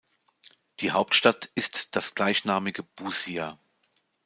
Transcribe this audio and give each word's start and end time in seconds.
Die 0.79 0.89
Hauptstadt 0.89 1.51
ist 1.53 1.95
das 1.95 2.15
gleichnamige 2.15 2.81
Busia. 2.81 3.55